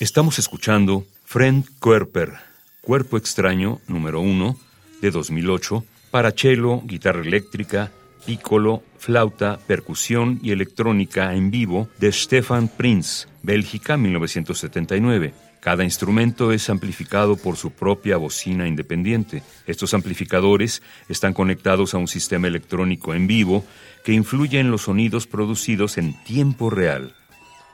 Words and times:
Estamos 0.00 0.38
escuchando 0.38 1.04
Friend 1.26 1.62
Körper, 1.78 2.32
Cuerpo 2.80 3.18
Extraño 3.18 3.82
número 3.86 4.22
1 4.22 4.56
de 5.02 5.10
2008 5.10 5.84
para 6.10 6.30
cello, 6.30 6.80
guitarra 6.86 7.20
eléctrica, 7.20 7.92
piccolo, 8.24 8.82
flauta, 8.96 9.58
percusión 9.66 10.40
y 10.42 10.52
electrónica 10.52 11.34
en 11.34 11.50
vivo 11.50 11.90
de 11.98 12.12
Stefan 12.12 12.68
Prinz, 12.68 13.28
Bélgica 13.42 13.98
1979. 13.98 15.34
Cada 15.60 15.84
instrumento 15.84 16.50
es 16.50 16.70
amplificado 16.70 17.36
por 17.36 17.56
su 17.56 17.70
propia 17.70 18.16
bocina 18.16 18.66
independiente. 18.66 19.42
Estos 19.66 19.92
amplificadores 19.92 20.80
están 21.10 21.34
conectados 21.34 21.92
a 21.92 21.98
un 21.98 22.08
sistema 22.08 22.46
electrónico 22.46 23.12
en 23.12 23.26
vivo 23.26 23.66
que 24.02 24.14
influye 24.14 24.60
en 24.60 24.70
los 24.70 24.84
sonidos 24.84 25.26
producidos 25.26 25.98
en 25.98 26.14
tiempo 26.24 26.70
real. 26.70 27.19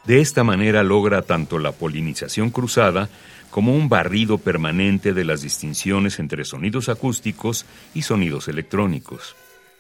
De 0.07 0.21
esta 0.21 0.45
manera 0.45 0.85
logra 0.85 1.23
tanto 1.23 1.59
la 1.59 1.73
polinización 1.73 2.51
cruzada 2.51 3.09
como 3.51 3.75
un 3.75 3.89
barrido 3.89 4.39
permanente 4.39 5.13
de 5.13 5.25
las 5.25 5.43
distinciones 5.43 6.19
entre 6.19 6.45
sonidos 6.45 6.89
acústicos 6.89 7.67
y 7.95 8.03
sonidos 8.03 8.49
electrónicos. 8.49 9.35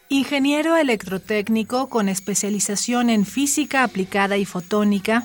Ingeniero 0.08 0.76
electrotécnico 0.76 1.88
con 1.88 2.08
especialización 2.08 3.10
en 3.10 3.26
física 3.26 3.84
aplicada 3.84 4.36
y 4.36 4.44
fotónica, 4.44 5.24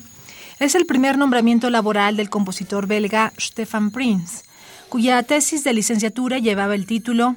es 0.58 0.74
el 0.74 0.86
primer 0.86 1.18
nombramiento 1.18 1.70
laboral 1.70 2.16
del 2.16 2.30
compositor 2.30 2.86
belga 2.86 3.32
Stefan 3.40 3.90
Prinz, 3.90 4.44
cuya 4.88 5.22
tesis 5.22 5.64
de 5.64 5.72
licenciatura 5.72 6.38
llevaba 6.38 6.74
el 6.74 6.86
título 6.86 7.36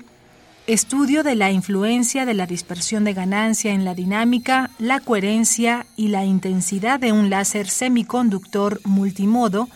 Estudio 0.67 1.21
de 1.21 1.35
la 1.35 1.51
influencia 1.51 2.25
de 2.25 2.33
la 2.33 2.47
dispersión 2.47 3.03
de 3.03 3.13
ganancia 3.13 3.71
en 3.71 3.85
la 3.85 3.93
dinámica, 3.93 4.71
la 4.79 4.99
coherencia 4.99 5.85
y 5.95 6.07
la 6.07 6.25
intensidad 6.25 6.99
de 6.99 7.11
un 7.11 7.29
láser 7.29 7.69
semiconductor 7.69 8.81
multimodo 8.83 9.69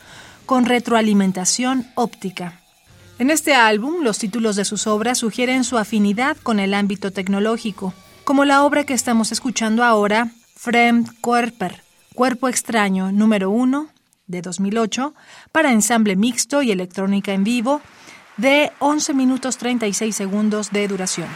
con 0.47 0.65
retroalimentación 0.65 1.85
óptica. 1.93 2.61
En 3.19 3.29
este 3.29 3.53
álbum, 3.53 4.01
los 4.01 4.17
títulos 4.17 4.55
de 4.55 4.65
sus 4.65 4.87
obras 4.87 5.19
sugieren 5.19 5.63
su 5.63 5.77
afinidad 5.77 6.37
con 6.37 6.59
el 6.59 6.73
ámbito 6.73 7.11
tecnológico, 7.11 7.93
como 8.23 8.43
la 8.43 8.63
obra 8.63 8.83
que 8.83 8.95
estamos 8.95 9.31
escuchando 9.31 9.83
ahora, 9.83 10.31
Fremd 10.55 11.07
Körper, 11.21 11.83
Cuerpo 12.15 12.47
Extraño 12.47 13.11
número 13.11 13.51
1, 13.51 13.89
de 14.25 14.41
2008, 14.41 15.13
para 15.51 15.71
ensamble 15.71 16.15
mixto 16.15 16.63
y 16.63 16.71
electrónica 16.71 17.33
en 17.33 17.43
vivo, 17.43 17.79
de 18.39 18.71
11 18.79 19.13
minutos 19.13 19.57
36 19.57 20.15
segundos 20.15 20.71
de 20.71 20.87
duración. 20.87 21.27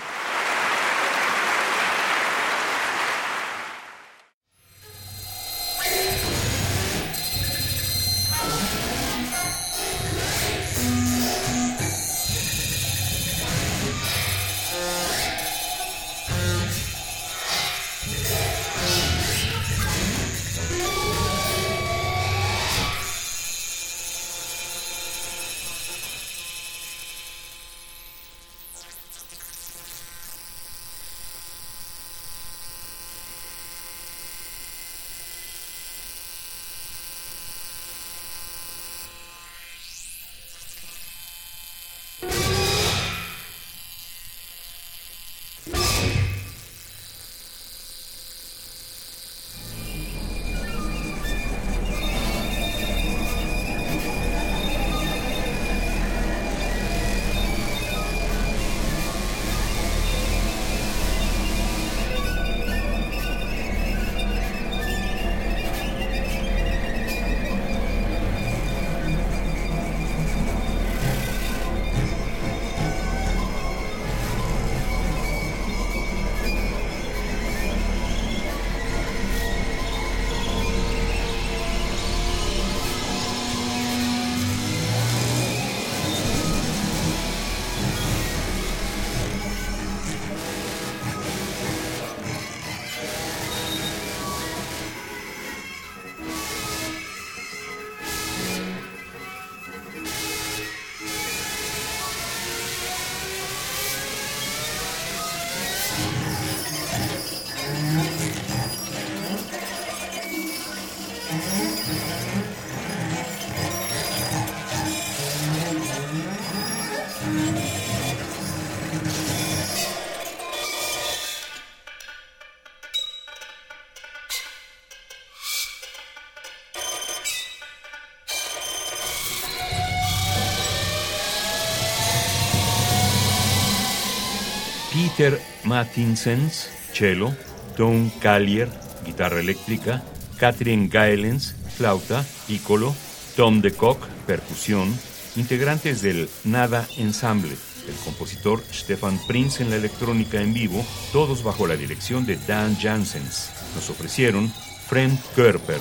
Peter 135.16 135.40
Mattinsens, 135.64 136.72
cello, 136.92 137.32
Tom 137.78 138.10
Callier, 138.20 138.68
guitarra 139.06 139.42
eléctrica, 139.42 140.02
Catherine 140.40 140.88
Gaelens, 140.88 141.54
flauta, 141.78 142.26
piccolo, 142.48 142.96
Tom 143.36 143.62
de 143.62 143.74
Kock, 143.74 144.04
percusión, 144.26 144.92
integrantes 145.36 146.02
del 146.02 146.28
Nada 146.46 146.88
Ensemble, 146.98 147.56
el 147.88 147.94
compositor 148.04 148.64
Stefan 148.74 149.20
Prinz 149.28 149.62
en 149.62 149.70
la 149.70 149.76
electrónica 149.76 150.42
en 150.42 150.52
vivo, 150.52 150.84
todos 151.12 151.44
bajo 151.44 151.68
la 151.68 151.76
dirección 151.76 152.26
de 152.26 152.38
Dan 152.48 152.76
Janssens. 152.76 153.52
Nos 153.76 153.92
ofrecieron 153.92 154.52
Friend 154.88 155.20
Körper, 155.36 155.80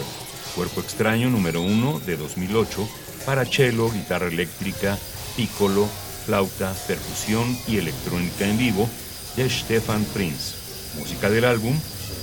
Cuerpo 0.55 0.83
Extraño 0.83 1.31
número 1.31 1.63
1 1.63 2.01
de 2.01 2.19
2008, 2.19 2.87
para 3.25 3.47
cello, 3.47 3.91
guitarra 3.91 4.27
eléctrica, 4.27 4.99
piccolo, 5.37 5.89
flauta, 6.27 6.75
percusión 6.87 7.57
y 7.67 7.79
electrónica 7.79 8.47
en 8.47 8.59
vivo 8.59 8.91
de 9.37 9.49
Stefan 9.49 10.05
Prinz. 10.13 10.95
Música 10.99 11.31
del 11.31 11.45
álbum 11.45 11.75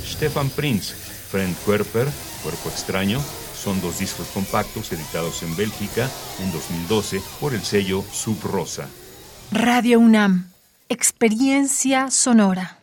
Stefan 0.06 0.50
Prinz, 0.50 0.94
Friend 1.32 1.56
Körper, 1.66 2.08
Cuerpo 2.44 2.70
Extraño, 2.70 3.22
son 3.56 3.82
dos 3.82 4.00
discos 4.00 4.28
compactos 4.28 4.92
editados 4.92 5.44
en 5.44 5.56
Bélgica 5.56 6.10
en 6.40 6.52
2012 6.52 7.22
por 7.40 7.54
el 7.54 7.62
sello 7.62 8.04
Sub 8.12 8.42
Rosa. 8.44 8.88
Radio 9.52 10.00
UNAM, 10.00 10.52
experiencia 10.90 12.10
sonora. 12.10 12.79